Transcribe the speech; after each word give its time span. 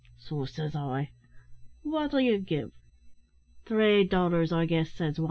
So 0.17 0.45
says 0.45 0.73
I, 0.75 1.11
`Wot'll 1.85 2.21
ye 2.21 2.39
give?' 2.39 2.71
"`Three 3.67 4.09
dollars, 4.09 4.51
I 4.51 4.65
guess,' 4.65 4.89
says 4.89 5.19
wan. 5.19 5.19